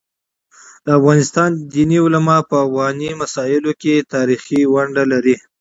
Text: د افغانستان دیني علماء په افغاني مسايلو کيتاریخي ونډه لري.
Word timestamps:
د 0.85 0.87
افغانستان 0.99 1.49
دیني 1.73 1.97
علماء 2.05 2.41
په 2.49 2.55
افغاني 2.65 3.09
مسايلو 3.21 3.71
کيتاریخي 3.83 4.61
ونډه 4.73 5.03
لري. 5.11 5.35